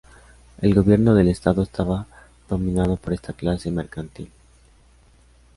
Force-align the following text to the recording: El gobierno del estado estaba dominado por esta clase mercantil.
El 0.61 0.73
gobierno 0.73 1.13
del 1.13 1.27
estado 1.27 1.61
estaba 1.61 2.07
dominado 2.49 2.97
por 2.97 3.13
esta 3.13 3.33
clase 3.33 3.69
mercantil. 3.69 4.31